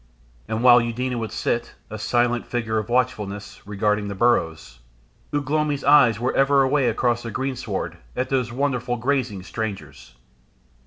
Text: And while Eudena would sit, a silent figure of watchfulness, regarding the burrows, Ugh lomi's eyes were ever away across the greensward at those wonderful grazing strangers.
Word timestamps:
And 0.47 0.63
while 0.63 0.81
Eudena 0.81 1.19
would 1.19 1.31
sit, 1.31 1.75
a 1.91 1.99
silent 1.99 2.47
figure 2.47 2.79
of 2.79 2.89
watchfulness, 2.89 3.61
regarding 3.67 4.07
the 4.07 4.15
burrows, 4.15 4.79
Ugh 5.31 5.47
lomi's 5.47 5.83
eyes 5.83 6.19
were 6.19 6.33
ever 6.35 6.63
away 6.63 6.89
across 6.89 7.21
the 7.21 7.29
greensward 7.29 7.99
at 8.15 8.29
those 8.29 8.51
wonderful 8.51 8.97
grazing 8.97 9.43
strangers. 9.43 10.15